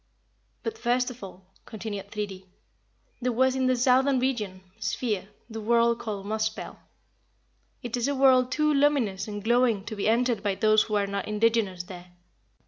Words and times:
"But, 0.63 0.79
first 0.79 1.11
of 1.11 1.23
all," 1.23 1.45
continued 1.67 2.09
Thridi, 2.09 2.47
"there 3.21 3.31
was 3.31 3.55
in 3.55 3.67
the 3.67 3.75
southern 3.75 4.17
region 4.17 4.61
(sphere) 4.79 5.29
the 5.47 5.61
world 5.61 5.99
called 5.99 6.25
Muspell. 6.25 6.79
It 7.83 7.95
is 7.95 8.07
a 8.07 8.15
world 8.15 8.51
too 8.51 8.73
luminous 8.73 9.27
and 9.27 9.43
glowing 9.43 9.83
to 9.85 9.95
be 9.95 10.09
entered 10.09 10.41
by 10.41 10.55
those 10.55 10.81
who 10.81 10.95
are 10.95 11.05
not 11.05 11.27
indigenous 11.27 11.83
there. 11.83 12.07